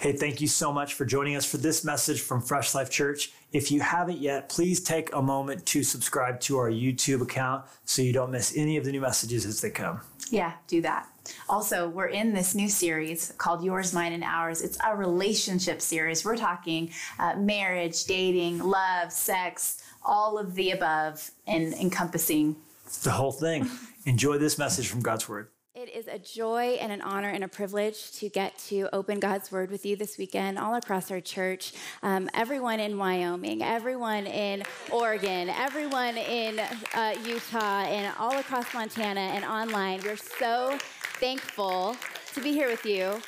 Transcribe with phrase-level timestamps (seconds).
[0.00, 3.32] Hey, thank you so much for joining us for this message from Fresh Life Church.
[3.52, 8.00] If you haven't yet, please take a moment to subscribe to our YouTube account so
[8.02, 10.00] you don't miss any of the new messages as they come.
[10.30, 11.08] Yeah, do that.
[11.48, 14.62] Also, we're in this new series called Yours, Mine, and Ours.
[14.62, 16.24] It's a relationship series.
[16.24, 22.54] We're talking uh, marriage, dating, love, sex, all of the above, and encompassing
[23.02, 23.68] the whole thing.
[24.06, 25.48] Enjoy this message from God's Word.
[25.80, 29.52] It is a joy and an honor and a privilege to get to open God's
[29.52, 31.72] Word with you this weekend all across our church.
[32.02, 39.20] Um, everyone in Wyoming, everyone in Oregon, everyone in uh, Utah, and all across Montana
[39.20, 40.00] and online.
[40.02, 40.76] We're so
[41.20, 41.96] thankful
[42.34, 43.20] to be here with you.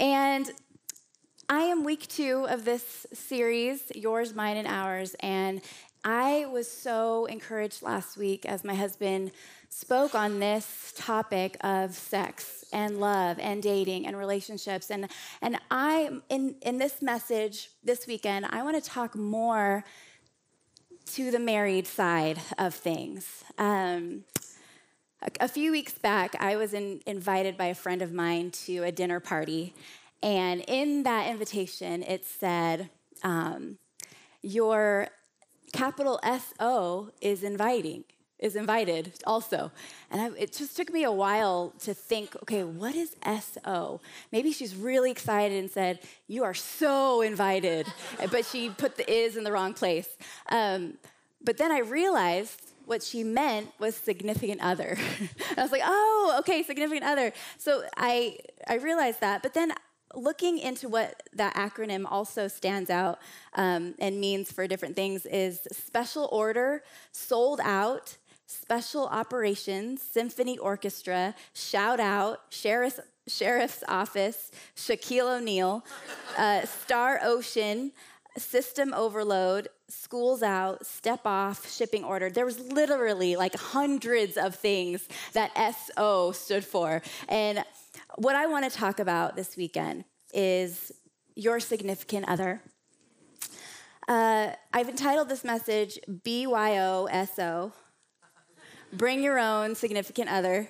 [0.00, 0.50] And
[1.48, 5.14] I am week two of this series, Yours, Mine, and Ours.
[5.20, 5.60] And
[6.08, 9.32] I was so encouraged last week as my husband
[9.68, 14.90] spoke on this topic of sex and love and dating and relationships.
[14.90, 15.08] And,
[15.42, 19.84] and I, in, in this message this weekend, I want to talk more
[21.06, 23.44] to the married side of things.
[23.58, 24.24] Um,
[25.40, 28.92] a, few weeks back, I was in, invited by a friend of mine to a
[28.92, 29.74] dinner party.
[30.22, 32.90] And in that invitation, it said,
[33.22, 33.78] um,
[34.42, 35.08] Your
[35.72, 38.04] capital S O is inviting
[38.38, 39.70] is invited also.
[40.10, 44.00] And I, it just took me a while to think, okay, what is SO?
[44.32, 47.86] Maybe she's really excited and said, You are so invited.
[48.30, 50.08] but she put the is in the wrong place.
[50.50, 50.98] Um,
[51.42, 54.96] but then I realized what she meant was significant other.
[55.56, 57.32] I was like, oh, okay, significant other.
[57.58, 59.42] So I, I realized that.
[59.42, 59.72] But then
[60.14, 63.18] looking into what that acronym also stands out
[63.54, 68.16] um, and means for different things is special order, sold out,
[68.46, 75.84] Special Operations, Symphony Orchestra, Shout Out, Sheriff's, Sheriff's Office, Shaquille O'Neal,
[76.38, 77.92] uh, Star Ocean,
[78.38, 82.30] System Overload, Schools Out, Step Off, Shipping Order.
[82.30, 87.02] There was literally like hundreds of things that SO stood for.
[87.28, 87.64] And
[88.16, 90.92] what I want to talk about this weekend is
[91.34, 92.62] your significant other.
[94.08, 97.72] Uh, I've entitled this message BYOSO,
[98.96, 100.68] Bring your own significant other.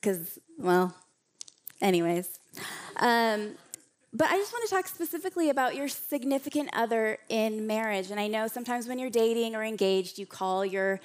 [0.00, 0.94] Because, well,
[1.80, 2.38] anyways.
[2.96, 3.54] Um,
[4.14, 8.10] but I just want to talk specifically about your significant other in marriage.
[8.10, 11.00] And I know sometimes when you're dating or engaged, you call your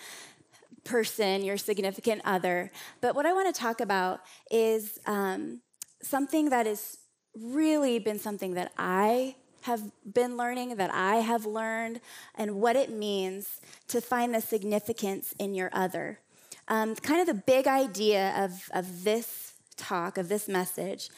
[0.84, 2.72] person your significant other.
[3.02, 5.62] But what I want to talk about is um,
[6.02, 6.98] something that has
[7.36, 9.36] really been something that I
[9.68, 12.02] have been learning, that I have learned,
[12.36, 16.20] and what it means to find the significance in your other.
[16.68, 21.10] Um, kind of the big idea of, of this talk, of this message,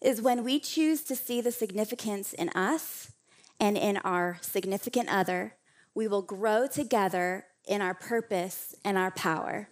[0.00, 3.12] is when we choose to see the significance in us
[3.60, 5.54] and in our significant other,
[5.94, 9.68] we will grow together in our purpose and our power.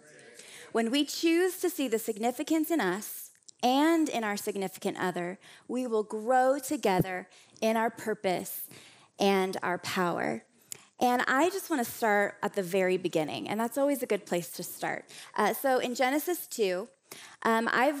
[0.71, 5.85] When we choose to see the significance in us and in our significant other, we
[5.85, 7.27] will grow together
[7.61, 8.67] in our purpose
[9.19, 10.43] and our power.
[10.99, 14.25] And I just want to start at the very beginning, and that's always a good
[14.25, 15.05] place to start.
[15.35, 16.87] Uh, so in Genesis 2,
[17.43, 17.93] um, i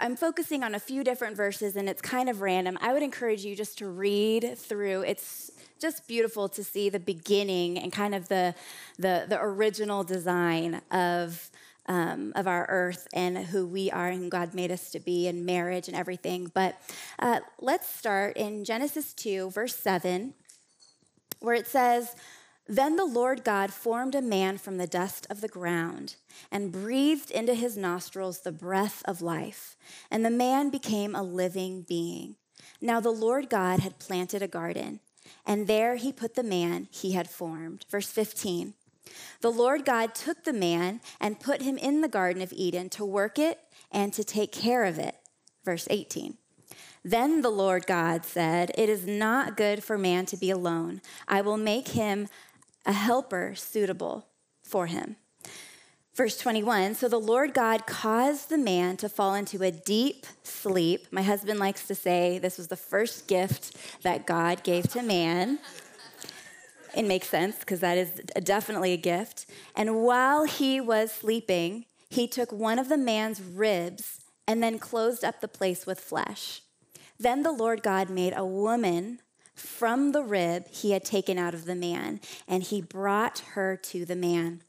[0.00, 2.78] am focusing on a few different verses, and it's kind of random.
[2.80, 5.02] I would encourage you just to read through.
[5.02, 8.54] It's just beautiful to see the beginning and kind of the,
[8.98, 11.50] the, the original design of
[11.86, 15.44] um, of our earth and who we are and God made us to be and
[15.44, 16.50] marriage and everything.
[16.52, 16.80] But
[17.18, 20.34] uh, let's start in Genesis 2, verse 7,
[21.40, 22.16] where it says,
[22.66, 26.16] Then the Lord God formed a man from the dust of the ground
[26.50, 29.76] and breathed into his nostrils the breath of life,
[30.10, 32.36] and the man became a living being.
[32.80, 35.00] Now the Lord God had planted a garden,
[35.46, 37.84] and there he put the man he had formed.
[37.90, 38.74] Verse 15.
[39.40, 43.04] The Lord God took the man and put him in the Garden of Eden to
[43.04, 43.60] work it
[43.90, 45.16] and to take care of it.
[45.64, 46.36] Verse 18.
[47.04, 51.02] Then the Lord God said, It is not good for man to be alone.
[51.28, 52.28] I will make him
[52.86, 54.26] a helper suitable
[54.62, 55.16] for him.
[56.14, 61.08] Verse 21 So the Lord God caused the man to fall into a deep sleep.
[61.10, 65.58] My husband likes to say this was the first gift that God gave to man.
[66.96, 68.10] It makes sense because that is
[68.42, 69.46] definitely a gift.
[69.74, 75.24] And while he was sleeping, he took one of the man's ribs and then closed
[75.24, 76.62] up the place with flesh.
[77.18, 79.20] Then the Lord God made a woman
[79.54, 84.04] from the rib he had taken out of the man, and he brought her to
[84.04, 84.62] the man.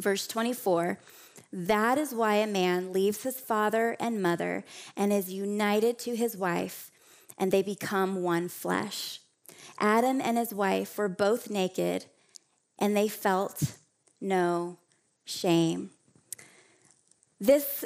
[0.00, 0.98] Verse 24
[1.52, 4.64] That is why a man leaves his father and mother
[4.96, 6.90] and is united to his wife,
[7.36, 9.20] and they become one flesh.
[9.78, 12.06] Adam and his wife were both naked,
[12.78, 13.76] and they felt
[14.20, 14.78] no
[15.24, 15.90] shame.
[17.40, 17.84] This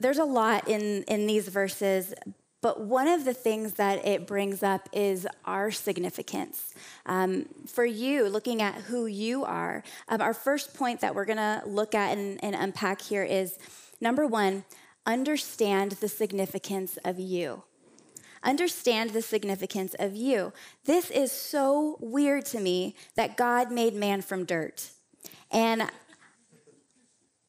[0.00, 2.14] there's a lot in, in these verses,
[2.62, 6.74] but one of the things that it brings up is our significance.
[7.04, 11.36] Um, for you, looking at who you are, um, our first point that we're going
[11.36, 13.58] to look at and, and unpack here is
[14.00, 14.64] number one,
[15.06, 17.62] understand the significance of you.
[18.42, 20.52] Understand the significance of you.
[20.84, 24.90] This is so weird to me that God made man from dirt.
[25.50, 25.90] And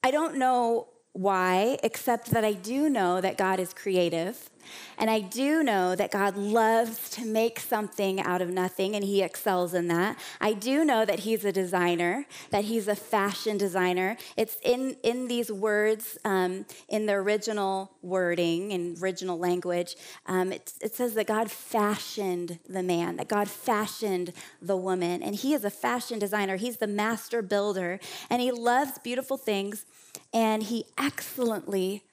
[0.03, 4.49] I don't know why, except that I do know that God is creative.
[4.97, 9.21] And I do know that God loves to make something out of nothing, and He
[9.21, 10.17] excels in that.
[10.39, 14.17] I do know that He's a designer, that He's a fashion designer.
[14.37, 20.73] It's in, in these words, um, in the original wording, in original language, um, it,
[20.81, 25.23] it says that God fashioned the man, that God fashioned the woman.
[25.23, 27.99] And He is a fashion designer, He's the master builder,
[28.29, 29.85] and He loves beautiful things,
[30.33, 32.03] and He excellently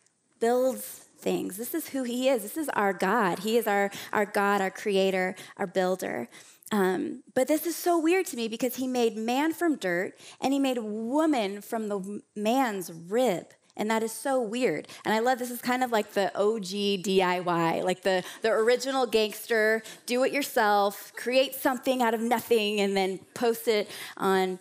[0.40, 1.56] builds things.
[1.56, 2.42] This is who He is.
[2.42, 3.40] This is our God.
[3.40, 6.28] He is our, our God, our creator, our builder.
[6.70, 10.52] Um, but this is so weird to me because He made man from dirt and
[10.52, 13.46] He made woman from the man's rib.
[13.76, 14.88] And that is so weird.
[15.04, 19.06] And I love this is kind of like the OG DIY, like the, the original
[19.06, 24.58] gangster, do it yourself, create something out of nothing, and then post it on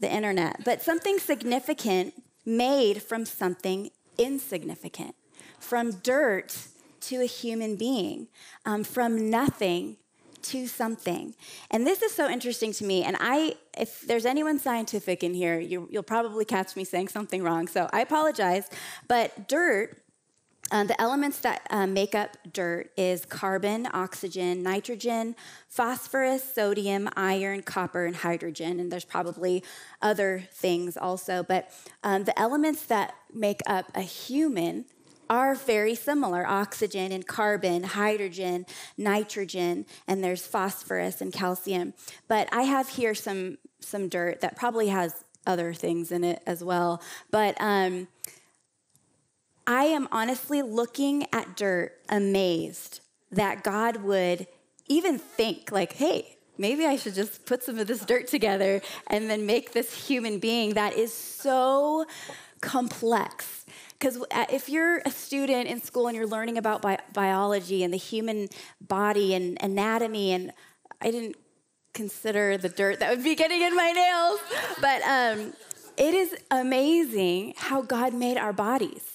[0.00, 0.64] the internet.
[0.64, 2.14] But something significant
[2.44, 5.14] made from something insignificant
[5.64, 6.68] from dirt
[7.00, 8.28] to a human being,
[8.64, 9.96] um, from nothing
[10.42, 11.34] to something.
[11.70, 13.02] And this is so interesting to me.
[13.02, 17.42] And I, if there's anyone scientific in here, you, will probably catch me saying something
[17.42, 17.66] wrong.
[17.66, 18.68] So I apologize.
[19.08, 20.03] But dirt,
[20.70, 25.36] uh, the elements that uh, make up dirt is carbon, oxygen, nitrogen,
[25.68, 28.80] phosphorus, sodium, iron, copper, and hydrogen.
[28.80, 29.62] And there's probably
[30.00, 31.42] other things also.
[31.42, 31.70] But
[32.02, 34.86] um, the elements that make up a human
[35.28, 38.66] are very similar oxygen and carbon, hydrogen,
[38.96, 41.94] nitrogen, and there's phosphorus and calcium.
[42.28, 46.62] But I have here some, some dirt that probably has other things in it as
[46.64, 47.02] well.
[47.30, 48.08] But um,
[49.66, 53.00] I am honestly looking at dirt amazed
[53.32, 54.46] that God would
[54.86, 59.30] even think, like, hey, maybe I should just put some of this dirt together and
[59.30, 62.04] then make this human being that is so
[62.60, 63.64] complex
[64.04, 67.92] because uh, if you're a student in school and you're learning about bi- biology and
[67.92, 68.48] the human
[68.80, 70.52] body and anatomy, and
[71.00, 71.36] I didn't
[71.94, 74.40] consider the dirt that would be getting in my nails,
[74.80, 75.54] but um,
[75.96, 79.13] it is amazing how God made our bodies.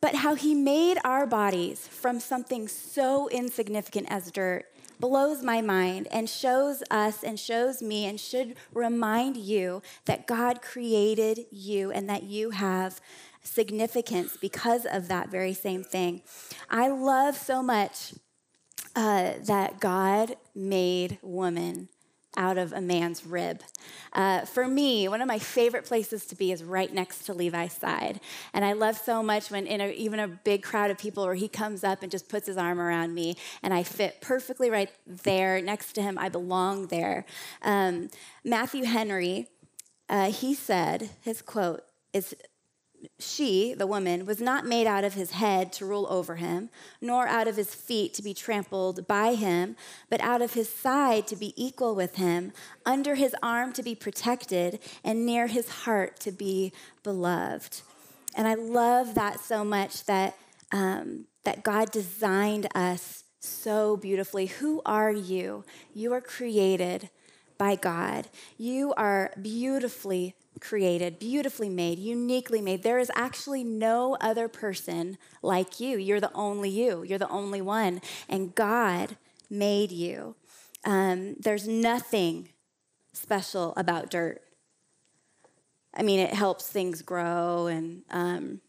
[0.00, 4.66] But how he made our bodies from something so insignificant as dirt
[4.98, 10.62] blows my mind and shows us and shows me and should remind you that God
[10.62, 13.00] created you and that you have
[13.42, 16.22] significance because of that very same thing.
[16.68, 18.14] I love so much
[18.94, 21.88] uh, that God made woman
[22.36, 23.62] out of a man's rib.
[24.12, 27.72] Uh, for me, one of my favorite places to be is right next to Levi's
[27.72, 28.20] side.
[28.52, 31.34] And I love so much when in a, even a big crowd of people where
[31.34, 34.90] he comes up and just puts his arm around me and I fit perfectly right
[35.06, 36.18] there next to him.
[36.18, 37.24] I belong there.
[37.62, 38.10] Um,
[38.44, 39.48] Matthew Henry,
[40.08, 41.82] uh, he said, his quote
[42.12, 42.34] is
[43.18, 47.26] she, the woman, was not made out of his head to rule over him, nor
[47.26, 49.76] out of his feet to be trampled by him,
[50.08, 52.52] but out of his side to be equal with him,
[52.84, 57.82] under his arm to be protected, and near his heart to be beloved.
[58.34, 60.36] And I love that so much that,
[60.72, 64.46] um, that God designed us so beautifully.
[64.46, 65.64] Who are you?
[65.94, 67.08] You are created
[67.56, 68.28] by God.
[68.56, 72.82] You are beautifully created, beautifully made, uniquely made.
[72.82, 75.96] There is actually no other person like you.
[75.96, 78.00] You're the only you, you're the only one.
[78.28, 79.16] And God
[79.48, 80.34] made you.
[80.84, 82.48] Um, there's nothing
[83.12, 84.42] special about dirt.
[85.94, 88.60] I mean, it helps things grow, and um,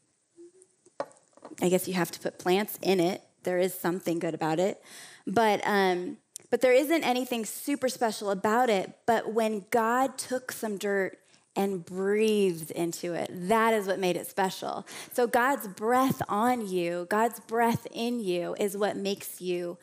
[1.62, 3.22] I guess you have to put plants in it.
[3.44, 4.82] There is something good about it.
[5.28, 6.18] But, um,
[6.50, 8.92] but there isn't anything super special about it.
[9.06, 11.20] But when God took some dirt
[11.55, 13.29] and breathed into it.
[13.31, 14.88] That is what made it special.
[15.13, 19.77] So, God's breath on you, God's breath in you, is what makes you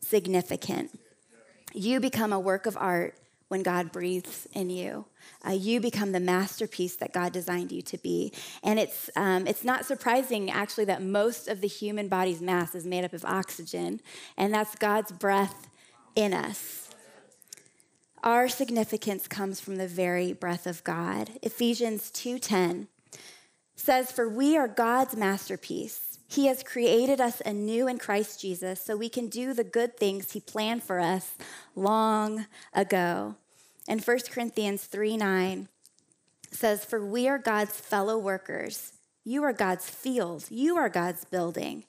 [0.00, 0.98] significant.
[1.72, 3.16] You become a work of art
[3.48, 5.04] when God breathes in you.
[5.46, 8.32] Uh, you become the masterpiece that God designed you to be.
[8.62, 12.86] And it's, um, it's not surprising, actually, that most of the human body's mass is
[12.86, 14.00] made up of oxygen,
[14.36, 15.68] and that's God's breath
[16.14, 16.79] in us.
[18.22, 21.38] Our significance comes from the very breath of God.
[21.40, 22.88] Ephesians 2:10
[23.74, 26.18] says, "For we are God's masterpiece.
[26.28, 30.32] He has created us anew in Christ Jesus so we can do the good things
[30.32, 31.30] he planned for us
[31.74, 33.36] long ago."
[33.88, 35.68] And 1 Corinthians 3:9
[36.52, 38.92] says, "For we are God's fellow workers.
[39.24, 40.44] You are God's field.
[40.50, 41.84] You are God's building."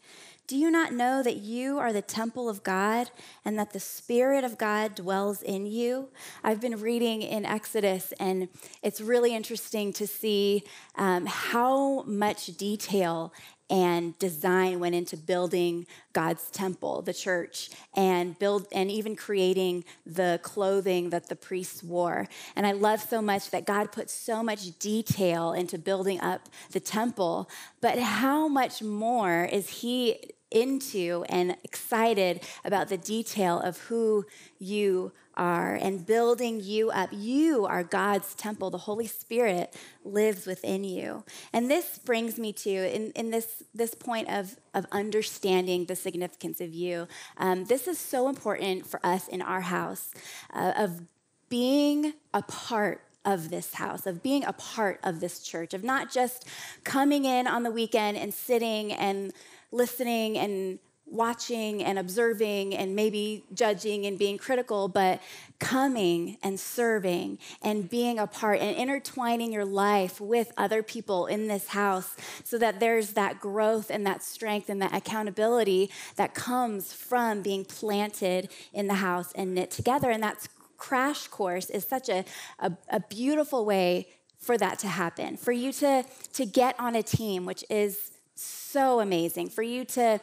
[0.51, 3.10] Do you not know that you are the temple of God
[3.46, 6.10] and that the Spirit of God dwells in you?
[6.43, 8.50] I've been reading in Exodus, and
[8.84, 10.63] it's really interesting to see
[10.96, 13.34] um, how much detail
[13.70, 20.38] and design went into building God's temple, the church, and build and even creating the
[20.43, 22.27] clothing that the priests wore.
[22.58, 26.81] And I love so much that God put so much detail into building up the
[26.81, 30.20] temple, but how much more is he
[30.51, 34.25] into and excited about the detail of who
[34.60, 37.10] you are and building you up.
[37.12, 38.70] You are God's temple.
[38.70, 41.24] The Holy Spirit lives within you.
[41.53, 46.60] And this brings me to, in, in this, this point of, of understanding the significance
[46.62, 50.12] of you, um, this is so important for us in our house
[50.53, 51.01] uh, of
[51.50, 56.12] being a part of this house, of being a part of this church, of not
[56.12, 56.48] just
[56.84, 59.31] coming in on the weekend and sitting and
[59.72, 60.80] listening and
[61.12, 65.22] watching and observing and maybe judging and being critical, but
[65.60, 71.48] coming and serving and being a part and intertwining your life with other people in
[71.48, 76.94] this house so that there's that growth and that strength and that accountability that comes
[76.94, 80.10] from being planted in the house and knit together.
[80.10, 80.48] And that's
[80.78, 82.24] crash course is such a,
[82.60, 84.08] a, a beautiful way
[84.40, 89.00] for that to happen, for you to, to get on a team, which is so
[89.00, 90.19] amazing for you to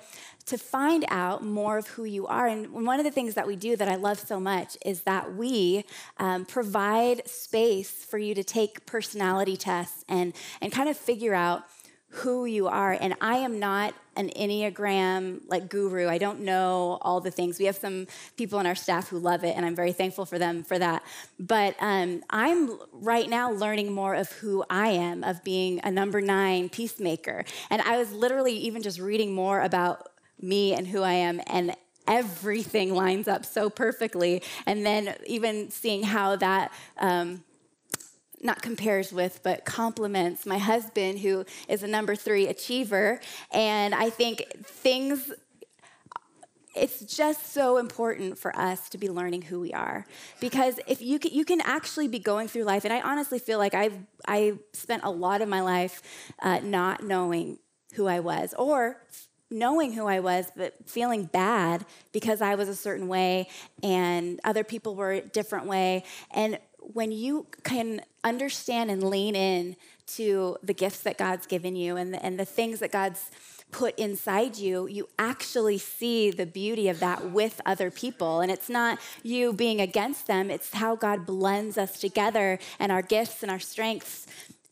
[0.47, 2.47] to find out more of who you are.
[2.47, 5.35] And one of the things that we do that I love so much is that
[5.35, 5.85] we
[6.17, 10.33] um, provide space for you to take personality tests and
[10.63, 11.65] and kind of figure out
[12.11, 12.93] who you are.
[12.93, 16.09] And I am not an Enneagram like guru.
[16.09, 17.59] I don't know all the things.
[17.59, 20.39] We have some people on our staff who love it, and I'm very thankful for
[20.39, 21.03] them for that.
[21.39, 26.21] But um, I'm right now learning more of who I am, of being a number
[26.21, 27.45] nine peacemaker.
[27.71, 30.09] And I was literally even just reading more about
[30.41, 34.43] me and who I am, and everything lines up so perfectly.
[34.67, 36.73] And then even seeing how that.
[36.99, 37.45] Um,
[38.43, 43.21] not compares with, but complements my husband, who is a number three achiever.
[43.53, 45.33] And I think things,
[46.75, 50.07] it's just so important for us to be learning who we are.
[50.41, 53.59] Because if you can, you can actually be going through life, and I honestly feel
[53.59, 56.03] like I've I spent a lot of my life
[56.41, 57.59] uh, not knowing
[57.95, 59.03] who I was, or
[59.51, 63.49] knowing who I was, but feeling bad because I was a certain way
[63.83, 66.05] and other people were a different way.
[66.31, 66.59] And
[66.93, 69.77] when you can understand and lean in
[70.07, 73.31] to the gifts that God's given you and the, and the things that God's
[73.71, 78.41] put inside you, you actually see the beauty of that with other people.
[78.41, 83.03] And it's not you being against them, it's how God blends us together and our
[83.03, 84.27] gifts and our strengths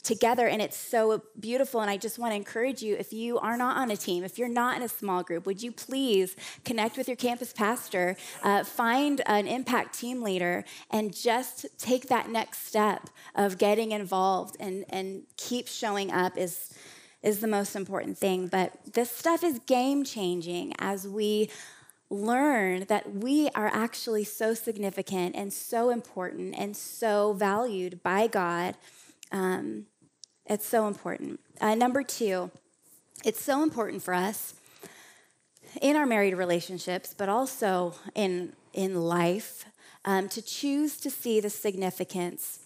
[0.07, 3.57] together and it's so beautiful and i just want to encourage you if you are
[3.57, 6.97] not on a team if you're not in a small group would you please connect
[6.97, 12.67] with your campus pastor uh, find an impact team leader and just take that next
[12.67, 16.73] step of getting involved and, and keep showing up is
[17.23, 21.51] is the most important thing but this stuff is game changing as we
[22.09, 28.77] learn that we are actually so significant and so important and so valued by God.
[29.33, 29.87] Um,
[30.47, 31.41] it's so important.
[31.61, 32.51] Uh, number two,
[33.25, 34.55] it's so important for us
[35.83, 39.67] in our married relationships, but also in, in life,
[40.05, 42.61] um, to choose to see the significance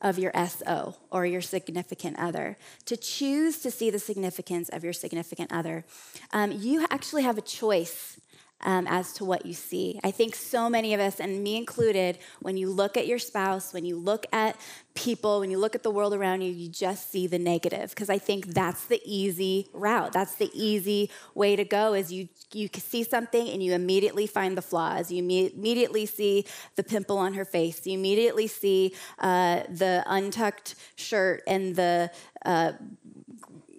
[0.00, 2.56] of your SO or your significant other,
[2.86, 5.84] to choose to see the significance of your significant other.
[6.32, 8.20] Um, you actually have a choice
[8.62, 10.00] um, as to what you see.
[10.02, 13.72] I think so many of us, and me included, when you look at your spouse,
[13.72, 14.56] when you look at
[14.94, 17.90] people, when you look at the world around you, you just see the negative.
[17.90, 20.12] Because I think that's the easy route.
[20.12, 21.94] That's the easy way to go.
[21.94, 25.12] Is you you see something and you immediately find the flaws.
[25.12, 26.44] You immediately see
[26.76, 27.86] the pimple on her face.
[27.86, 32.10] You immediately see uh, the untucked shirt and the
[32.44, 32.72] uh,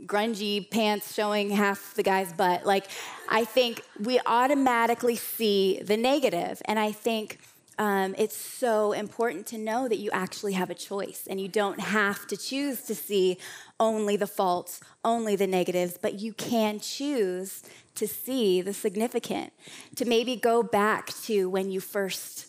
[0.10, 2.66] grungy pants showing half the guy's butt.
[2.66, 2.86] Like,
[3.30, 6.62] I think we automatically see the negative.
[6.66, 7.40] And I think
[7.78, 11.80] um, it's so important to know that you actually have a choice and you don't
[11.80, 13.38] have to choose to see
[13.80, 17.64] only the faults, only the negatives, but you can choose
[17.96, 19.54] to see the significant,
[19.96, 22.49] to maybe go back to when you first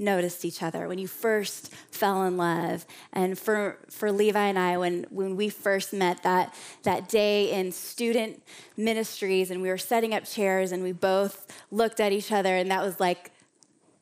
[0.00, 2.86] noticed each other, when you first fell in love.
[3.12, 7.70] And for, for Levi and I, when, when we first met that, that day in
[7.70, 8.42] student
[8.76, 12.70] ministries and we were setting up chairs and we both looked at each other, and
[12.70, 13.30] that was like,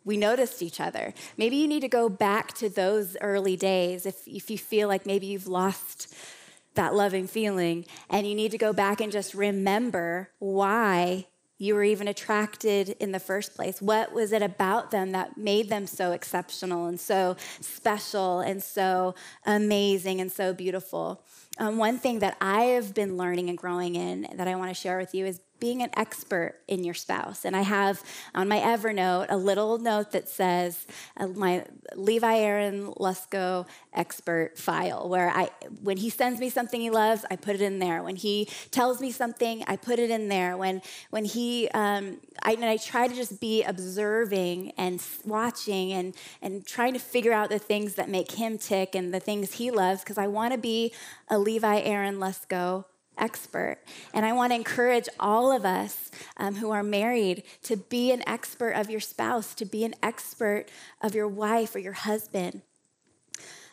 [0.05, 1.12] we noticed each other.
[1.37, 5.05] Maybe you need to go back to those early days if, if you feel like
[5.05, 6.14] maybe you've lost
[6.75, 11.26] that loving feeling and you need to go back and just remember why
[11.58, 13.82] you were even attracted in the first place.
[13.82, 19.14] What was it about them that made them so exceptional and so special and so
[19.44, 21.22] amazing and so beautiful?
[21.58, 24.74] Um, one thing that I have been learning and growing in that I want to
[24.74, 27.44] share with you is being an expert in your spouse.
[27.44, 28.02] And I have
[28.34, 30.86] on my Evernote a little note that says
[31.16, 35.50] uh, my Levi Aaron Lusko expert file, where I,
[35.82, 38.02] when he sends me something he loves, I put it in there.
[38.02, 40.56] When he tells me something, I put it in there.
[40.56, 46.14] When when he, um, I, and I try to just be observing and watching and
[46.42, 49.70] and trying to figure out the things that make him tick and the things he
[49.70, 50.92] loves, because I want to be
[51.28, 52.84] a Levi Aaron Lusko
[53.18, 53.78] expert.
[54.14, 58.22] And I want to encourage all of us um, who are married to be an
[58.26, 60.66] expert of your spouse, to be an expert
[61.00, 62.62] of your wife or your husband.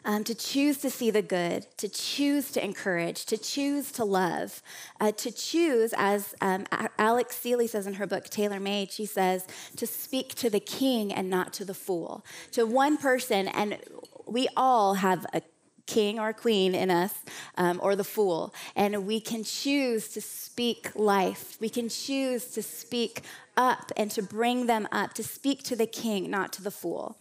[0.08, 4.62] Um, to choose to see the good, to choose to encourage, to choose to love,
[5.00, 6.68] uh, to choose, as um,
[7.00, 9.48] Alex Seeley says in her book, Tailor Made, she says,
[9.78, 12.24] to speak to the king and not to the fool.
[12.52, 13.80] To one person, and
[14.28, 15.42] we all have a
[15.86, 17.14] king or queen in us
[17.58, 18.54] um, or the fool.
[18.76, 21.58] And we can choose to speak life.
[21.60, 23.22] We can choose to speak
[23.58, 27.18] up and to bring them up, to speak to the king, not to the fool.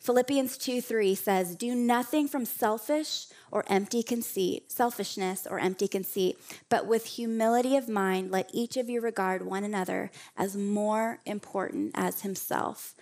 [0.00, 6.38] Philippians 2 3 says, Do nothing from selfish or empty conceit, selfishness or empty conceit,
[6.68, 11.90] but with humility of mind, let each of you regard one another as more important
[11.94, 12.94] as himself.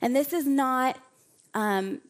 [0.00, 0.98] And this is not
[1.54, 2.00] um,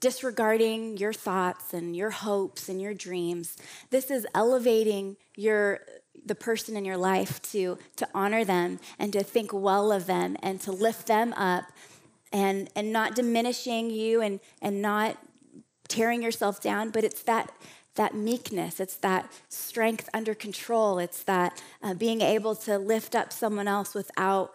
[0.00, 3.56] disregarding your thoughts and your hopes and your dreams.
[3.90, 5.80] This is elevating your
[6.24, 10.36] the person in your life to to honor them and to think well of them
[10.42, 11.64] and to lift them up
[12.32, 15.16] and and not diminishing you and and not
[15.88, 17.52] tearing yourself down, but it's that
[17.94, 23.32] that meekness, it's that strength under control, it's that uh, being able to lift up
[23.32, 24.52] someone else without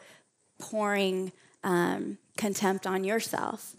[0.59, 1.31] pouring
[1.63, 3.75] um, contempt on yourself.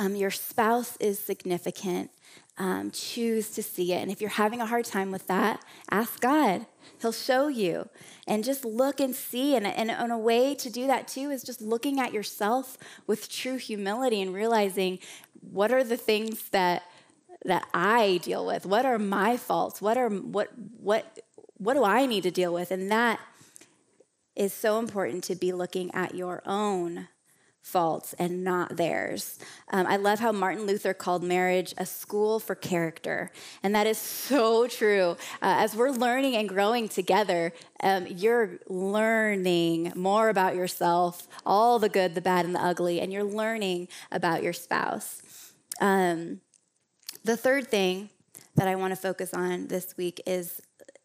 [0.00, 2.10] Um, your spouse is significant.
[2.56, 3.98] Um, choose to see it.
[4.00, 6.64] And if you're having a hard time with that, ask God.
[7.02, 7.86] He'll show you.
[8.26, 9.54] And just look and see.
[9.56, 13.28] And, and, and a way to do that too is just looking at yourself with
[13.28, 15.00] true humility and realizing
[15.42, 16.82] what are the things that
[17.44, 18.64] that I deal with?
[18.64, 19.82] What are my faults?
[19.82, 21.20] What are what what
[21.58, 22.70] what do I need to deal with?
[22.70, 23.20] And that
[24.34, 27.08] is so important to be looking at your own
[27.62, 29.38] faults and not theirs.
[29.70, 33.30] Um, I love how Martin Luther called marriage a school for character.
[33.62, 35.16] And that is so true.
[35.42, 41.88] Uh, as we're learning and growing together, um, you're learning more about yourself, all the
[41.88, 45.22] good, the bad, and the ugly, and you're learning about your spouse.
[45.80, 46.40] Um,
[47.24, 48.10] the third thing
[48.56, 50.60] that I want to focus on this week is,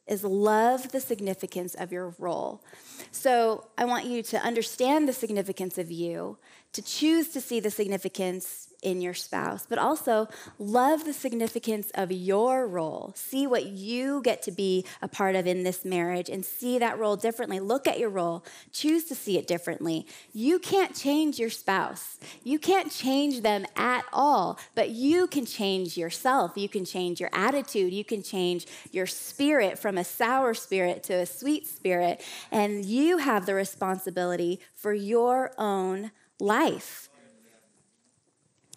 [0.08, 2.64] is love the significance of your role.
[3.12, 6.38] So I want you to understand the significance of you,
[6.74, 10.28] to choose to see the significance in your spouse, but also
[10.60, 13.14] love the significance of your role.
[13.16, 17.00] See what you get to be a part of in this marriage and see that
[17.00, 17.60] role differently.
[17.60, 20.06] Look at your role, choose to see it differently.
[20.34, 25.98] You can't change your spouse, you can't change them at all, but you can change
[25.98, 26.54] yourself.
[26.56, 31.14] You can change your attitude, you can change your spirit from a sour spirit to
[31.14, 37.10] a sweet spirit, and you have the responsibility for your own life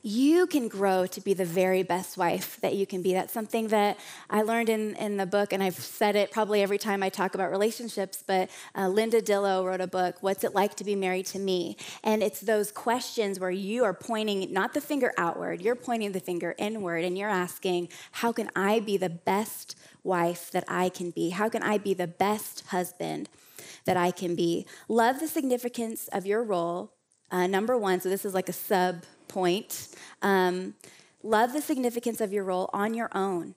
[0.02, 3.12] you can grow to be the very best wife that you can be.
[3.12, 3.98] That's something that
[4.30, 7.34] I learned in, in the book, and I've said it probably every time I talk
[7.34, 8.22] about relationships.
[8.26, 11.76] But uh, Linda Dillow wrote a book, What's It Like to Be Married to Me?
[12.04, 16.20] And it's those questions where you are pointing not the finger outward, you're pointing the
[16.20, 21.10] finger inward, and you're asking, How can I be the best wife that I can
[21.10, 21.30] be?
[21.30, 23.28] How can I be the best husband
[23.84, 24.66] that I can be?
[24.86, 26.92] Love the significance of your role.
[27.30, 29.88] Uh, number one, so this is like a sub point.
[30.22, 30.74] Um,
[31.22, 33.54] love the significance of your role on your own.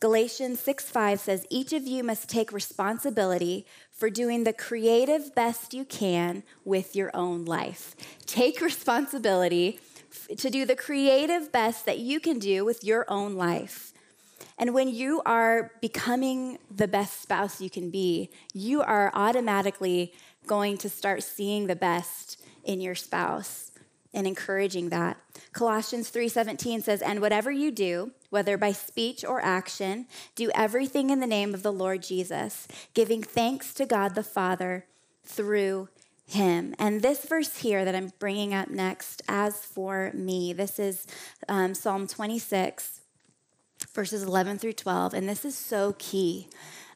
[0.00, 5.72] Galatians 6 5 says, Each of you must take responsibility for doing the creative best
[5.72, 7.94] you can with your own life.
[8.26, 9.78] Take responsibility
[10.36, 13.92] to do the creative best that you can do with your own life.
[14.58, 20.12] And when you are becoming the best spouse you can be, you are automatically
[20.46, 23.71] going to start seeing the best in your spouse
[24.14, 25.18] and encouraging that.
[25.52, 31.20] Colossians 3:17 says, "And whatever you do, whether by speech or action, do everything in
[31.20, 34.86] the name of the Lord Jesus, giving thanks to God the Father
[35.24, 35.88] through
[36.26, 36.74] him.
[36.78, 41.06] And this verse here that I'm bringing up next, as for me, this is
[41.48, 43.00] um, Psalm 26,
[43.94, 45.14] verses 11 through 12.
[45.14, 46.48] And this is so key.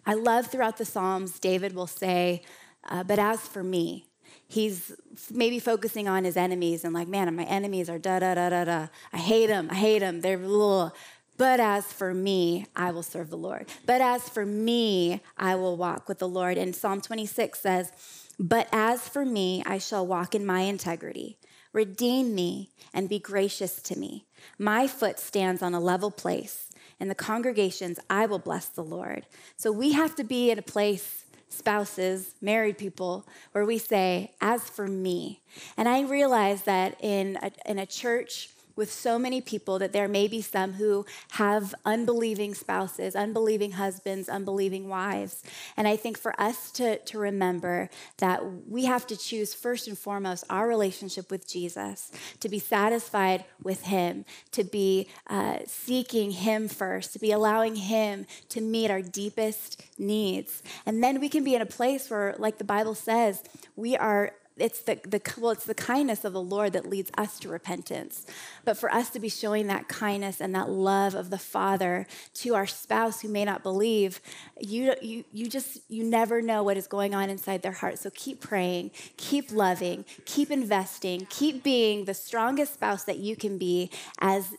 [0.05, 2.43] I love throughout the Psalms, David will say,
[2.89, 4.06] uh, But as for me,
[4.49, 4.93] he's
[5.31, 8.65] maybe focusing on his enemies and like, man, my enemies are da da da da
[8.65, 8.87] da.
[9.13, 9.69] I hate them.
[9.71, 10.21] I hate them.
[10.21, 10.95] They're little.
[11.37, 13.67] But as for me, I will serve the Lord.
[13.85, 16.57] But as for me, I will walk with the Lord.
[16.57, 17.93] And Psalm 26 says,
[18.39, 21.39] But as for me, I shall walk in my integrity.
[21.73, 24.25] Redeem me and be gracious to me.
[24.59, 26.71] My foot stands on a level place.
[26.99, 29.27] In the congregations, I will bless the Lord.
[29.57, 34.69] So we have to be in a place spouses, married people, where we say, as
[34.69, 35.41] for me.
[35.77, 40.07] And I realize that in a, in a church with so many people that there
[40.07, 45.43] may be some who have unbelieving spouses, unbelieving husbands, unbelieving wives.
[45.77, 49.99] And I think for us to, to remember that we have to choose first and
[49.99, 56.69] foremost our relationship with Jesus, to be satisfied with Him, to be uh, seeking Him
[56.69, 60.63] first, to be allowing Him to meet our deepest needs.
[60.85, 63.43] And then we can be in a place where, like the Bible says,
[63.75, 67.39] we are it's the, the well it's the kindness of the lord that leads us
[67.41, 68.27] to repentance.
[68.65, 72.55] But for us to be showing that kindness and that love of the father to
[72.55, 74.21] our spouse who may not believe
[74.59, 77.99] you you you just you never know what is going on inside their heart.
[77.99, 83.59] So keep praying keep loving keep investing keep being the strongest spouse that you can
[83.59, 83.91] be
[84.21, 84.55] as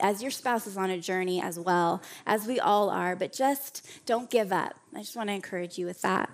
[0.00, 3.16] as your spouse is on a journey as well as we all are.
[3.16, 4.74] But just don't give up.
[4.94, 6.28] I just want to encourage you with that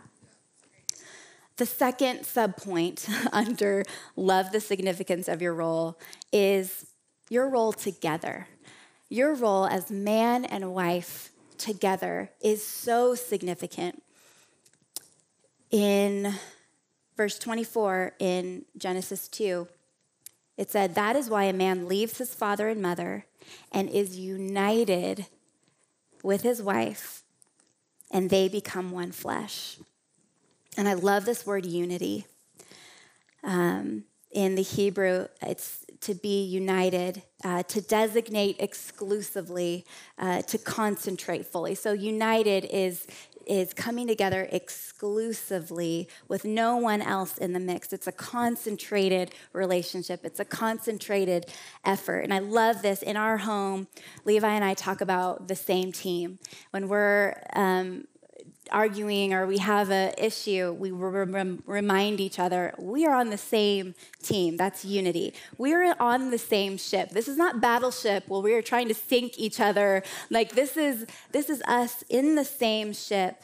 [1.57, 5.99] the second subpoint under love the significance of your role
[6.33, 6.87] is
[7.29, 8.47] your role together.
[9.09, 14.03] Your role as man and wife together is so significant.
[15.71, 16.35] In
[17.17, 19.69] verse 24 in Genesis 2,
[20.57, 23.27] it said, That is why a man leaves his father and mother
[23.73, 25.27] and is united
[26.23, 27.23] with his wife,
[28.11, 29.79] and they become one flesh.
[30.77, 32.27] And I love this word unity.
[33.43, 39.87] Um, in the Hebrew, it's to be united, uh, to designate exclusively,
[40.19, 41.75] uh, to concentrate fully.
[41.75, 43.07] So united is
[43.47, 47.93] is coming together exclusively with no one else in the mix.
[47.93, 50.25] It's a concentrated relationship.
[50.25, 51.47] It's a concentrated
[51.85, 52.21] effort.
[52.21, 53.03] And I love this.
[53.03, 53.87] In our home,
[54.25, 56.41] Levi and I talk about the same team.
[56.73, 58.09] When we're um,
[58.71, 63.39] arguing or we have an issue, we rem- remind each other we are on the
[63.39, 64.57] same team.
[64.57, 65.35] That's unity.
[65.59, 67.11] We are on the same ship.
[67.11, 70.03] This is not battleship where we are trying to sink each other.
[70.31, 73.43] Like this is this is us in the same ship,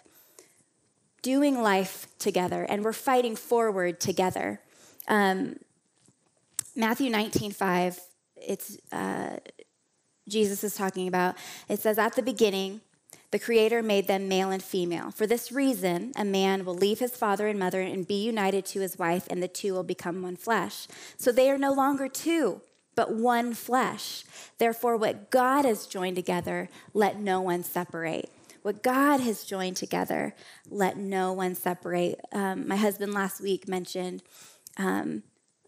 [1.22, 4.60] doing life together, and we're fighting forward together.
[5.08, 5.56] Um,
[6.74, 8.00] Matthew 19, 5,
[8.36, 9.36] it's uh,
[10.28, 11.36] Jesus is talking about.
[11.68, 12.80] It says, At the beginning,
[13.32, 15.10] the Creator made them male and female.
[15.10, 18.80] For this reason, a man will leave his father and mother and be united to
[18.80, 20.86] his wife, and the two will become one flesh.
[21.16, 22.60] So they are no longer two,
[22.94, 24.24] but one flesh.
[24.58, 28.30] Therefore, what God has joined together, let no one separate.
[28.60, 30.34] What God has joined together,
[30.70, 32.20] let no one separate.
[32.32, 34.22] Um, my husband last week mentioned
[34.76, 35.22] um,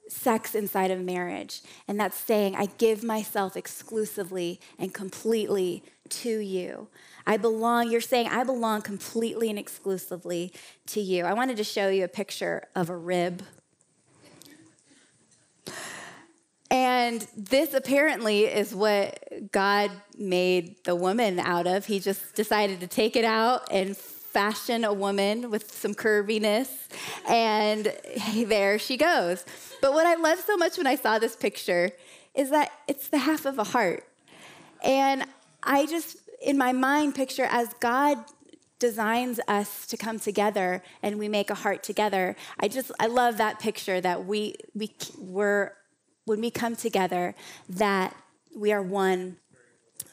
[0.09, 1.63] sex inside of marriage.
[1.89, 6.89] And that's saying, I give myself exclusively and completely to you.
[7.27, 10.53] I belong, you're saying, I belong completely and exclusively
[10.89, 11.25] to you.
[11.25, 13.43] I wanted to show you a picture of a rib.
[16.71, 19.19] And this apparently is what
[19.53, 21.87] God made the woman out of.
[21.87, 26.69] He just decided to take it out and fashion a woman with some curviness,
[27.29, 27.93] and
[28.49, 29.45] there she goes.
[29.81, 31.93] But what I love so much when I saw this picture
[32.35, 34.05] is that it's the half of a heart.
[34.83, 35.25] And
[35.65, 38.19] I just, in my mind, picture as God
[38.79, 42.37] designs us to come together and we make a heart together.
[42.61, 45.75] I just, I love that picture that we, we were,
[46.27, 47.35] when we come together,
[47.69, 48.15] that
[48.55, 49.39] we are one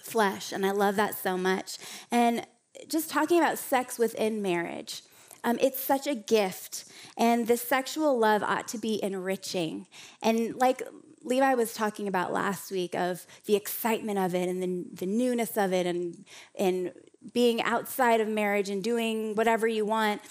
[0.01, 0.51] flesh.
[0.51, 1.77] And I love that so much.
[2.11, 2.45] And
[2.87, 5.03] just talking about sex within marriage,
[5.43, 6.85] um, it's such a gift.
[7.17, 9.87] And the sexual love ought to be enriching.
[10.21, 10.81] And like
[11.23, 15.57] Levi was talking about last week of the excitement of it and the, the newness
[15.57, 16.25] of it and,
[16.57, 16.91] and
[17.33, 20.21] being outside of marriage and doing whatever you want.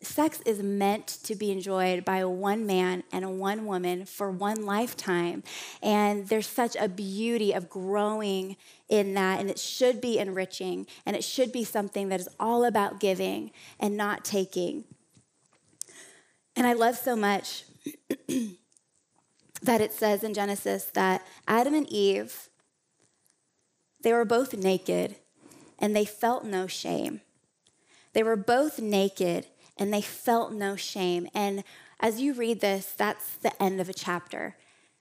[0.00, 4.32] Sex is meant to be enjoyed by a one man and a one woman for
[4.32, 5.44] one lifetime.
[5.80, 8.56] And there's such a beauty of growing
[8.88, 12.64] in that, and it should be enriching, and it should be something that is all
[12.64, 14.84] about giving and not taking.
[16.56, 17.64] And I love so much
[19.62, 22.48] that it says in Genesis that Adam and Eve,
[24.02, 25.16] they were both naked
[25.78, 27.20] and they felt no shame.
[28.12, 29.46] They were both naked
[29.78, 31.28] and they felt no shame.
[31.34, 31.64] And
[32.00, 34.56] as you read this, that's the end of a chapter.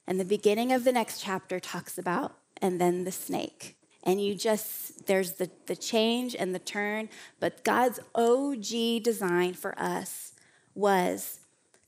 [0.07, 3.77] And the beginning of the next chapter talks about, and then the snake.
[4.03, 7.09] And you just, there's the, the change and the turn.
[7.39, 10.33] But God's OG design for us
[10.73, 11.39] was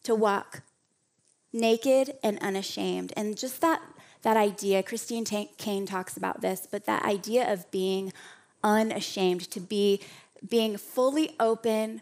[0.04, 0.62] to walk
[1.54, 3.14] naked and unashamed.
[3.16, 3.82] And just that,
[4.24, 8.12] that idea, Christine Caine talks about this, but that idea of being
[8.64, 10.02] unashamed, to be
[10.48, 12.02] being fully open,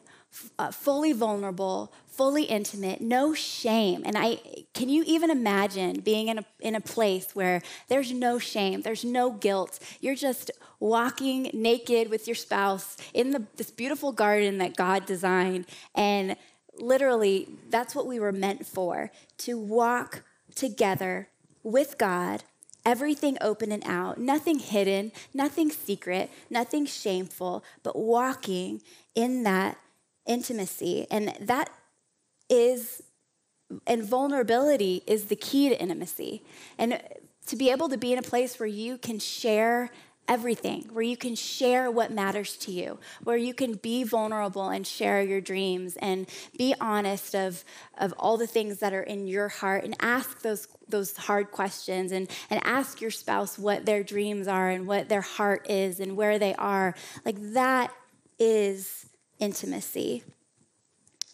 [0.58, 4.04] uh, fully vulnerable, fully intimate, no shame.
[4.06, 4.40] And I
[4.74, 9.04] can you even imagine being in a in a place where there's no shame, there's
[9.04, 9.80] no guilt.
[10.00, 15.66] You're just walking naked with your spouse in the, this beautiful garden that God designed
[15.94, 16.36] and
[16.80, 20.24] literally, that's what we were meant for to walk
[20.56, 21.30] together
[21.64, 22.44] with God,
[22.86, 28.82] everything open and out, nothing hidden, nothing secret, nothing shameful, but walking
[29.16, 29.78] in that
[30.26, 31.08] intimacy.
[31.12, 31.70] And that
[32.50, 33.04] is,
[33.86, 36.44] and vulnerability is the key to intimacy.
[36.78, 37.02] And
[37.48, 39.90] to be able to be in a place where you can share
[40.32, 44.88] everything, where you can share what matters to you, where you can be vulnerable and
[44.88, 46.26] share your dreams and
[46.58, 47.65] be honest of,
[47.98, 52.13] of all the things that are in your heart and ask those, those hard questions
[52.13, 56.15] and, and ask your spouse what their dreams are and what their heart is and
[56.15, 56.96] where they are.
[57.26, 57.94] Like that
[58.39, 60.24] is intimacy.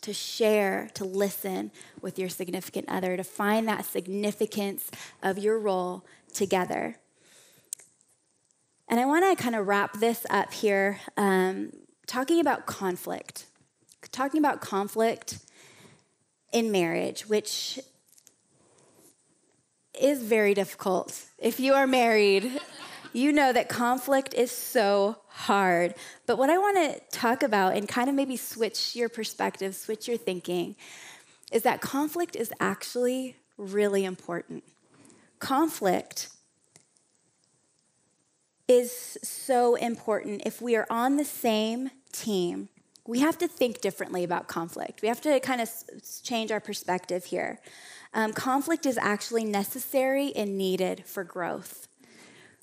[0.01, 1.69] To share, to listen
[2.01, 4.89] with your significant other, to find that significance
[5.21, 6.95] of your role together.
[8.87, 11.71] And I want to kind of wrap this up here, um,
[12.05, 13.45] talking about conflict.
[14.11, 15.39] Talking about conflict
[16.53, 17.79] in marriage, which
[19.99, 21.25] is very difficult.
[21.37, 22.61] If you are married,
[23.11, 25.93] you know that conflict is so hard.
[26.25, 30.07] But what I want to talk about and kind of maybe switch your perspective, switch
[30.07, 30.75] your thinking,
[31.51, 34.63] is that conflict is actually really important.
[35.39, 36.29] Conflict
[38.67, 40.41] is so important.
[40.45, 42.69] If we are on the same team,
[43.05, 45.01] we have to think differently about conflict.
[45.01, 45.69] We have to kind of
[46.23, 47.59] change our perspective here.
[48.13, 51.87] Um, conflict is actually necessary and needed for growth.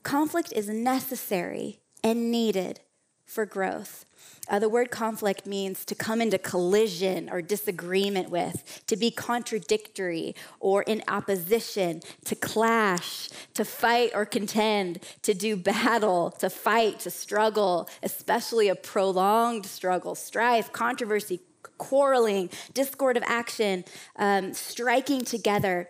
[0.03, 2.81] Conflict is necessary and needed
[3.27, 4.05] for growth.
[4.49, 10.35] Uh, the word conflict means to come into collision or disagreement with, to be contradictory
[10.61, 17.11] or in opposition, to clash, to fight or contend, to do battle, to fight, to
[17.11, 21.41] struggle, especially a prolonged struggle, strife, controversy,
[21.79, 23.85] quarreling, discord of action,
[24.17, 25.89] um, striking together,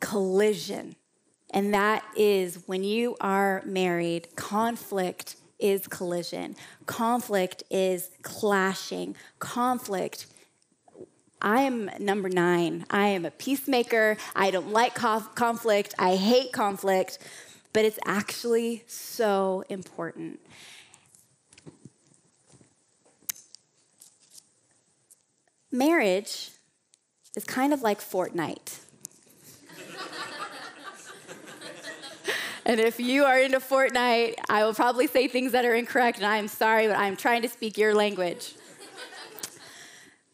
[0.00, 0.96] collision.
[1.52, 6.56] And that is when you are married, conflict is collision.
[6.86, 9.16] Conflict is clashing.
[9.38, 10.26] Conflict
[11.42, 12.84] I am number nine.
[12.90, 14.18] I am a peacemaker.
[14.36, 15.94] I don't like conflict.
[15.98, 17.18] I hate conflict,
[17.72, 20.40] but it's actually so important.
[25.72, 26.50] Marriage
[27.36, 28.80] is kind of like Fortnite.
[32.66, 36.26] And if you are into Fortnite, I will probably say things that are incorrect, and
[36.26, 38.54] I am sorry, but I'm trying to speak your language.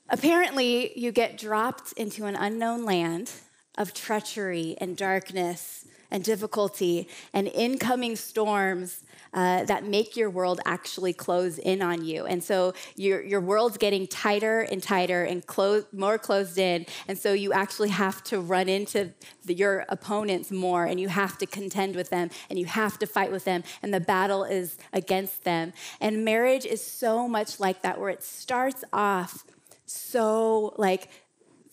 [0.09, 3.31] Apparently, you get dropped into an unknown land
[3.79, 11.13] of treachery and darkness and difficulty and incoming storms uh, that make your world actually
[11.13, 12.27] close in on you.
[12.27, 16.87] And so your, your world's getting tighter and tighter and close, more closed in.
[17.09, 19.13] And so you actually have to run into
[19.45, 23.07] the, your opponents more and you have to contend with them and you have to
[23.07, 23.63] fight with them.
[23.83, 25.73] And the battle is against them.
[26.01, 29.45] And marriage is so much like that, where it starts off
[29.87, 31.09] so like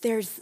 [0.02, 0.42] there's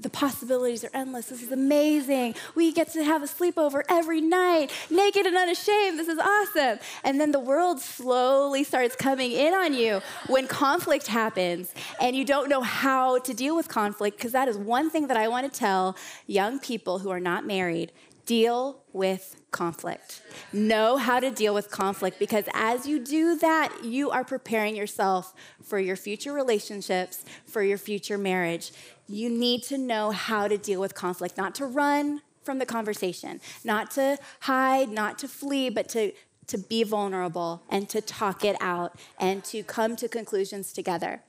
[0.00, 1.26] the possibilities are endless.
[1.26, 2.34] This is amazing.
[2.54, 5.98] We get to have a sleepover every night, naked and unashamed.
[5.98, 6.78] This is awesome.
[7.04, 12.24] And then the world slowly starts coming in on you when conflict happens and you
[12.24, 15.52] don't know how to deal with conflict, because that is one thing that I want
[15.52, 17.92] to tell young people who are not married
[18.24, 20.22] deal with conflict.
[20.52, 25.34] Know how to deal with conflict because as you do that, you are preparing yourself
[25.62, 28.72] for your future relationships, for your future marriage.
[29.08, 33.40] You need to know how to deal with conflict, not to run from the conversation,
[33.64, 36.12] not to hide, not to flee, but to,
[36.48, 41.22] to be vulnerable and to talk it out and to come to conclusions together.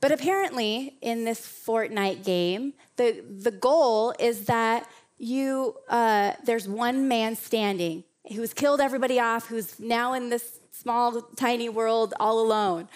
[0.00, 7.06] But apparently, in this Fortnite game, the, the goal is that you uh, there's one
[7.06, 12.88] man standing who's killed everybody off, who's now in this small, tiny world all alone.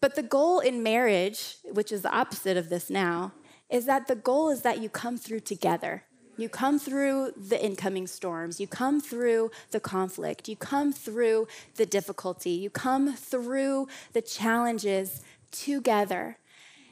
[0.00, 3.32] But the goal in marriage, which is the opposite of this now,
[3.72, 6.04] is that the goal is that you come through together.
[6.36, 8.60] You come through the incoming storms.
[8.60, 10.48] You come through the conflict.
[10.48, 12.50] You come through the difficulty.
[12.50, 16.38] You come through the challenges together.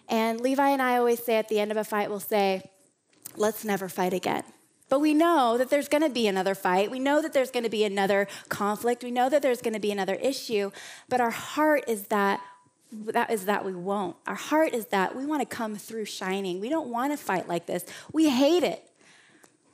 [0.08, 2.70] And Levi and I always say at the end of a fight, we'll say,
[3.36, 4.42] let's never fight again.
[4.88, 6.90] But we know that there's going to be another fight.
[6.90, 9.04] We know that there's going to be another conflict.
[9.04, 10.72] We know that there's going to be another issue.
[11.08, 12.40] But our heart is that
[12.92, 14.16] that is that we won't.
[14.26, 16.61] Our heart is that we want to come through shining.
[16.61, 17.85] We don't want to fight like this.
[18.12, 18.87] We hate it.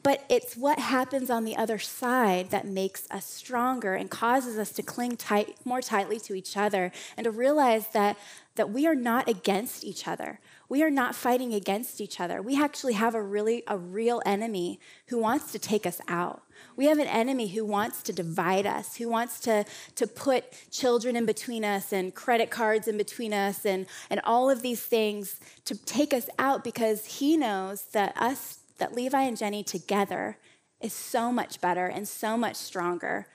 [0.02, 4.70] But it's what happens on the other side that makes us stronger and causes us
[4.72, 8.16] to cling tight, more tightly to each other and to realize that,
[8.54, 12.42] that we are not against each other we are not fighting against each other.
[12.42, 16.42] We actually have a really a real enemy who wants to take us out.
[16.74, 21.14] We have an enemy who wants to divide us, who wants to, to put children
[21.14, 25.38] in between us and credit cards in between us and, and all of these things
[25.66, 30.38] to take us out because he knows that us, that Levi and Jennie together
[30.80, 33.26] is so much better and so much stronger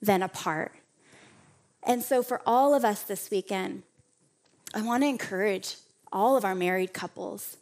[0.00, 0.72] than apart.
[1.82, 3.82] And so for all of us this weekend,
[4.74, 5.76] I want to encourage
[6.12, 7.56] all of our married couples.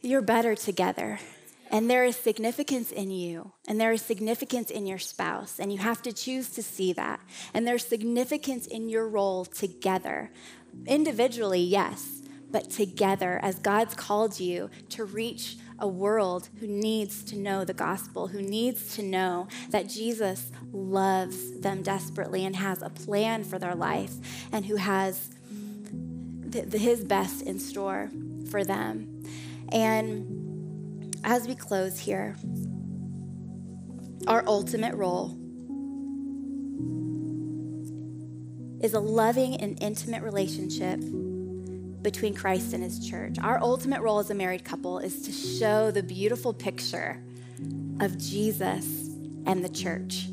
[0.00, 1.18] You're better together.
[1.70, 5.78] And there is significance in you, and there is significance in your spouse, and you
[5.78, 7.20] have to choose to see that.
[7.52, 10.30] And there's significance in your role together.
[10.86, 17.36] Individually, yes, but together as God's called you to reach a world who needs to
[17.36, 22.90] know the gospel, who needs to know that Jesus loves them desperately and has a
[22.90, 24.12] plan for their life,
[24.52, 25.30] and who has
[26.54, 28.10] his best in store
[28.50, 29.22] for them.
[29.70, 32.36] And as we close here,
[34.26, 35.38] our ultimate role
[38.80, 41.00] is a loving and intimate relationship
[42.02, 43.36] between Christ and his church.
[43.42, 47.22] Our ultimate role as a married couple is to show the beautiful picture
[48.00, 49.08] of Jesus
[49.46, 50.28] and the church.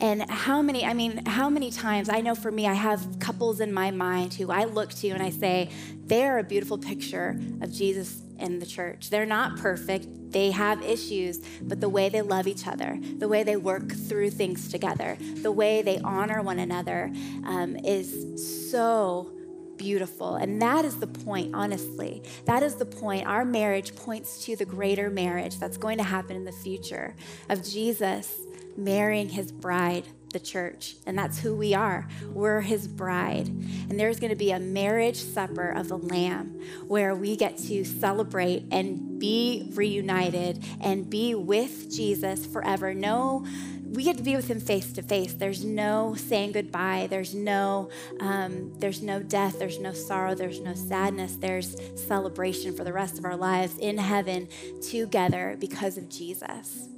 [0.00, 3.60] And how many, I mean, how many times, I know for me, I have couples
[3.60, 5.70] in my mind who I look to and I say,
[6.04, 9.08] they're a beautiful picture of Jesus in the church.
[9.08, 13.42] They're not perfect, they have issues, but the way they love each other, the way
[13.42, 17.10] they work through things together, the way they honor one another
[17.44, 19.32] um, is so
[19.78, 20.36] beautiful.
[20.36, 22.22] And that is the point, honestly.
[22.44, 23.26] That is the point.
[23.26, 27.14] Our marriage points to the greater marriage that's going to happen in the future
[27.48, 28.40] of Jesus
[28.76, 30.96] marrying his bride, the church.
[31.06, 32.06] And that's who we are.
[32.32, 33.48] We're his bride.
[33.48, 37.84] And there's going to be a marriage supper of the Lamb where we get to
[37.84, 42.92] celebrate and be reunited and be with Jesus forever.
[42.92, 43.46] No,
[43.92, 45.32] we get to be with him face to face.
[45.32, 47.06] There's no saying goodbye.
[47.08, 47.88] There's no,
[48.20, 49.58] um, there's no death.
[49.58, 50.34] There's no sorrow.
[50.34, 51.36] There's no sadness.
[51.36, 54.48] There's celebration for the rest of our lives in heaven
[54.82, 56.88] together because of Jesus.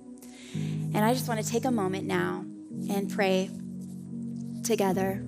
[0.54, 2.44] And I just want to take a moment now
[2.90, 3.50] and pray
[4.64, 5.22] together.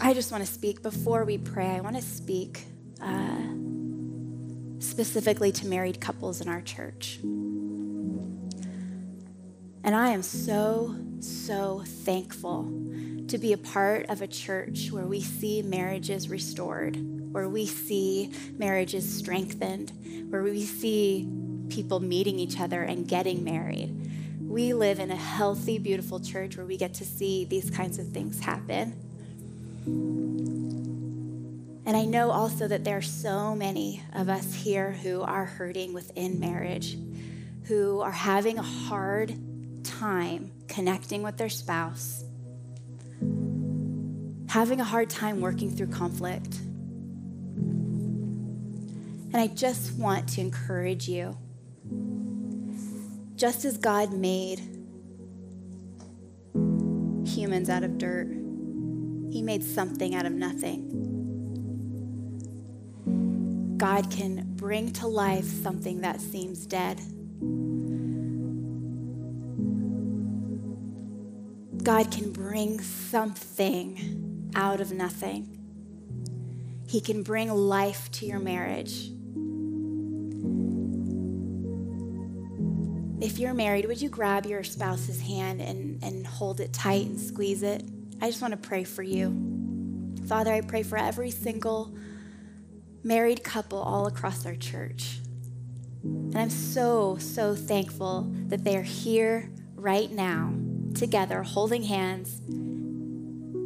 [0.00, 1.70] I just want to speak before we pray.
[1.70, 2.64] I want to speak
[3.00, 3.42] uh,
[4.78, 7.18] specifically to married couples in our church.
[9.82, 12.64] And I am so, so thankful
[13.28, 16.96] to be a part of a church where we see marriages restored
[17.36, 19.92] where we see marriages strengthened,
[20.30, 21.28] where we see
[21.68, 23.94] people meeting each other and getting married.
[24.40, 28.08] We live in a healthy, beautiful church where we get to see these kinds of
[28.08, 28.94] things happen.
[31.84, 35.92] And I know also that there are so many of us here who are hurting
[35.92, 36.96] within marriage,
[37.64, 39.34] who are having a hard
[39.84, 42.24] time connecting with their spouse
[44.48, 46.60] having a hard time working through conflict.
[49.36, 51.36] And I just want to encourage you.
[53.34, 54.60] Just as God made
[57.28, 58.28] humans out of dirt,
[59.30, 60.88] He made something out of nothing.
[63.76, 66.96] God can bring to life something that seems dead.
[71.84, 75.58] God can bring something out of nothing.
[76.88, 79.10] He can bring life to your marriage.
[83.26, 87.20] If you're married, would you grab your spouse's hand and, and hold it tight and
[87.20, 87.82] squeeze it?
[88.22, 90.14] I just want to pray for you.
[90.28, 91.92] Father, I pray for every single
[93.02, 95.18] married couple all across our church.
[96.04, 100.54] And I'm so, so thankful that they're here right now
[100.94, 102.40] together, holding hands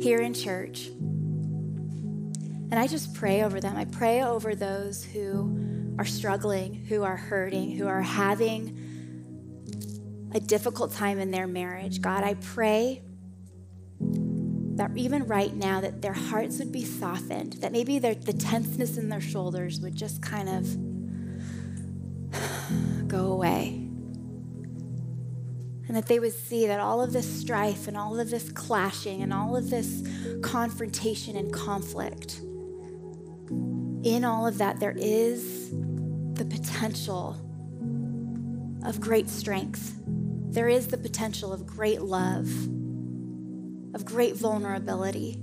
[0.03, 0.87] here in church.
[0.87, 3.77] And I just pray over them.
[3.77, 8.87] I pray over those who are struggling, who are hurting, who are having
[10.33, 12.01] a difficult time in their marriage.
[12.01, 13.03] God, I pray
[14.01, 18.97] that even right now that their hearts would be softened, that maybe their, the tenseness
[18.97, 20.77] in their shoulders would just kind of
[23.09, 23.91] go away
[25.91, 29.23] and that they would see that all of this strife and all of this clashing
[29.23, 30.05] and all of this
[30.41, 32.39] confrontation and conflict,
[34.05, 35.71] in all of that, there is
[36.35, 37.31] the potential
[38.85, 40.01] of great strength.
[40.51, 42.49] There is the potential of great love,
[43.95, 45.41] of great vulnerability.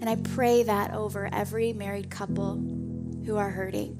[0.00, 2.54] And I pray that over every married couple
[3.26, 3.98] who are hurting.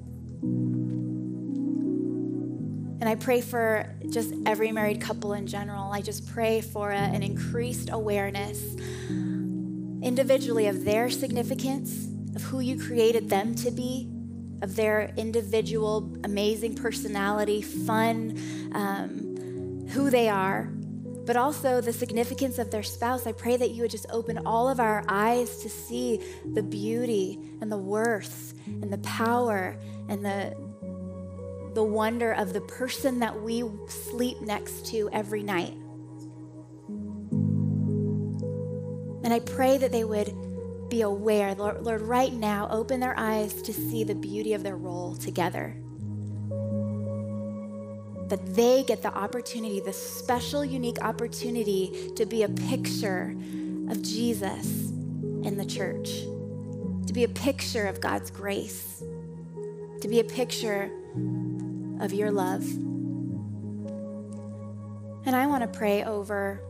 [3.01, 5.93] And I pray for just every married couple in general.
[5.93, 8.77] I just pray for a, an increased awareness
[10.03, 14.09] individually of their significance, of who you created them to be,
[14.63, 18.39] of their individual amazing personality, fun,
[18.73, 19.26] um,
[19.89, 20.65] who they are,
[21.25, 23.27] but also the significance of their spouse.
[23.27, 26.21] I pray that you would just open all of our eyes to see
[26.55, 29.77] the beauty and the worth and the power
[30.09, 30.55] and the,
[31.75, 35.75] the wonder of the person that we sleep next to every night.
[39.25, 40.33] And I pray that they would
[40.89, 44.77] be aware, Lord, Lord, right now, open their eyes to see the beauty of their
[44.77, 45.77] role together.
[48.29, 53.37] That they get the opportunity, the special, unique opportunity to be a picture
[53.89, 54.91] of Jesus
[55.45, 56.09] in the church,
[57.07, 59.03] to be a picture of God's grace,
[60.01, 60.91] to be a picture
[62.01, 62.65] of your love.
[65.25, 66.61] And I want to pray over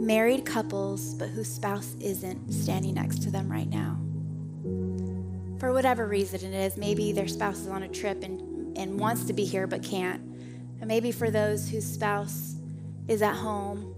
[0.00, 3.98] married couples, but whose spouse isn't standing next to them right now.
[5.58, 9.24] For whatever reason it is, maybe their spouse is on a trip and, and wants
[9.24, 10.22] to be here but can't.
[10.80, 12.56] And maybe for those whose spouse
[13.08, 13.94] is at home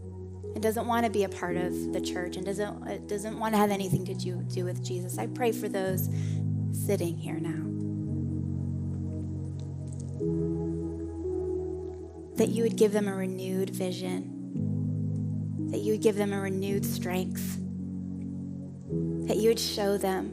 [0.55, 3.55] and doesn't want to be a part of the church and doesn't, uh, doesn't want
[3.55, 5.18] to have anything to do, do with Jesus.
[5.18, 6.09] I pray for those
[6.72, 7.64] sitting here now.
[12.37, 16.85] That you would give them a renewed vision, that you would give them a renewed
[16.85, 17.59] strength,
[19.27, 20.33] that you would show them,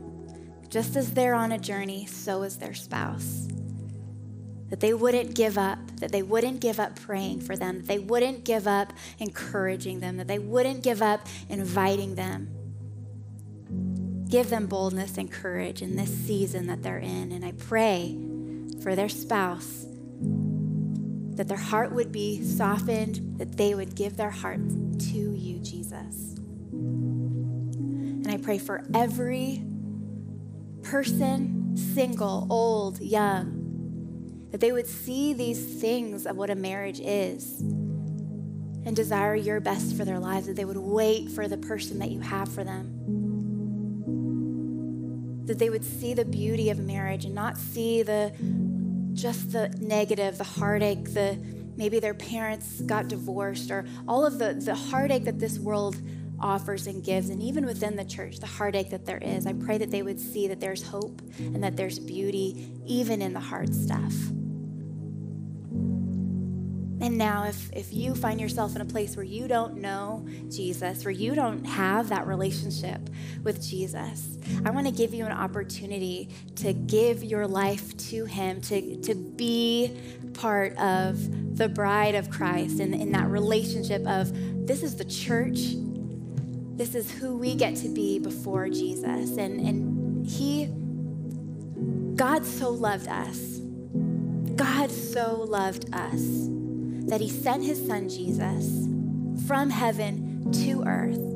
[0.70, 3.48] just as they're on a journey, so is their spouse.
[4.74, 8.00] That they wouldn't give up, that they wouldn't give up praying for them, that they
[8.00, 12.50] wouldn't give up encouraging them, that they wouldn't give up inviting them.
[14.28, 17.32] Give them boldness and courage in this season that they're in.
[17.32, 18.18] And I pray
[18.82, 19.86] for their spouse
[21.36, 26.34] that their heart would be softened, that they would give their heart to you, Jesus.
[26.72, 29.64] And I pray for every
[30.82, 33.63] person, single, old, young,
[34.54, 39.98] that they would see these things of what a marriage is and desire your best
[39.98, 42.94] for their lives, that they would wait for the person that you have for them.
[45.48, 48.32] That they would see the beauty of marriage and not see the
[49.14, 51.36] just the negative, the heartache, the
[51.76, 55.96] maybe their parents got divorced, or all of the, the heartache that this world
[56.40, 59.48] offers and gives, and even within the church, the heartache that there is.
[59.48, 63.34] I pray that they would see that there's hope and that there's beauty even in
[63.34, 64.14] the hard stuff.
[67.04, 71.04] And now, if, if you find yourself in a place where you don't know Jesus,
[71.04, 73.10] where you don't have that relationship
[73.44, 78.62] with Jesus, I want to give you an opportunity to give your life to Him,
[78.62, 80.00] to, to be
[80.34, 84.32] part of the bride of Christ and in that relationship of
[84.66, 85.60] this is the church,
[86.78, 89.36] this is who we get to be before Jesus.
[89.36, 90.70] And, and He,
[92.16, 93.60] God so loved us.
[94.56, 96.53] God so loved us
[97.08, 98.88] that He sent His Son Jesus
[99.48, 101.34] from heaven to earth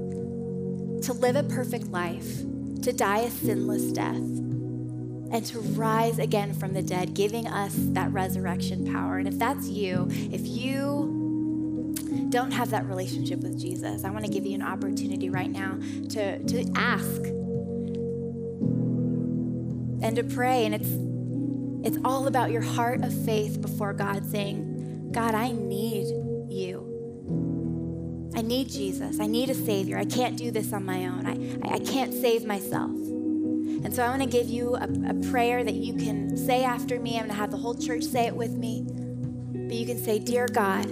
[1.04, 2.42] to live a perfect life,
[2.82, 8.12] to die a sinless death, and to rise again from the dead, giving us that
[8.12, 9.18] resurrection power.
[9.18, 11.96] And if that's you, if you
[12.30, 15.78] don't have that relationship with Jesus, I want to give you an opportunity right now
[16.10, 17.24] to, to ask
[20.02, 20.66] and to pray.
[20.66, 20.90] And it's
[21.84, 24.67] it's all about your heart of faith before God saying,
[25.12, 26.08] God, I need
[26.50, 28.32] you.
[28.36, 29.20] I need Jesus.
[29.20, 29.98] I need a Savior.
[29.98, 31.26] I can't do this on my own.
[31.26, 32.92] I, I can't save myself.
[32.92, 37.00] And so I want to give you a, a prayer that you can say after
[37.00, 37.16] me.
[37.16, 38.86] I'm going to have the whole church say it with me.
[38.88, 40.86] But you can say, Dear God,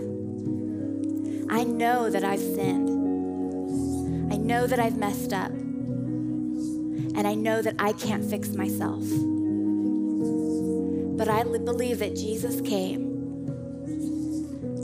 [1.50, 2.90] I know that I've sinned.
[4.34, 5.52] I know that I've messed up.
[5.52, 9.04] And I know that I can't fix myself.
[11.18, 13.15] But I believe that Jesus came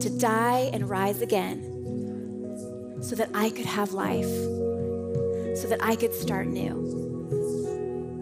[0.02, 4.30] to die and rise again so that I could have life,
[5.58, 7.30] so that I could start new.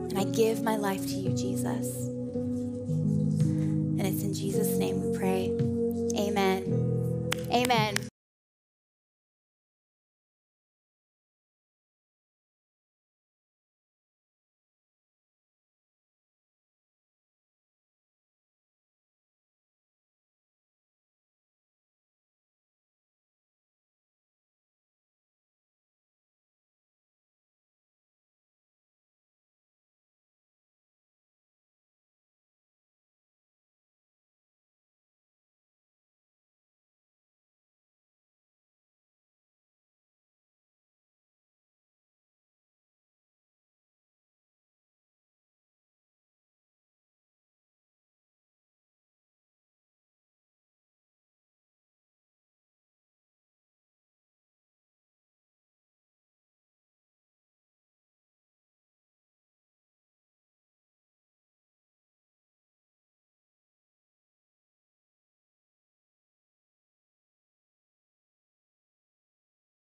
[0.09, 2.07] And I give my life to you, Jesus.
[3.99, 5.51] And it's in Jesus' name we pray.
[6.17, 7.29] Amen.
[7.51, 7.98] Amen.